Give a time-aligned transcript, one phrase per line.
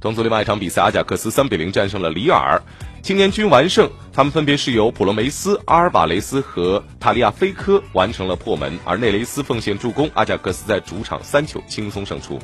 [0.00, 2.60] 同组另外一场比赛阿贾克斯三比零战胜了里尔。
[3.06, 12.34] 青年军完胜他们分别是由普罗梅斯阿尔瓦雷斯和塔利亚菲科完成了破门而内雷斯奉献助攻阿贾克斯在主场三球轻松胜出。